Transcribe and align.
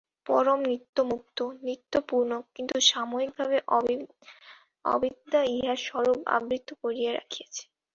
পরম 0.27 0.59
নিত্যমুক্ত, 0.71 1.37
নিত্যপূর্ণ, 1.63 2.31
কিন্তু 2.55 2.75
সাময়িকভাবে 2.89 3.57
অবিদ্যা 4.85 5.41
ইহার 5.55 5.79
স্বরূপ 5.87 6.19
আবৃত 6.37 6.67
করিয়া 6.81 7.11
রাখিয়াছে। 7.13 7.63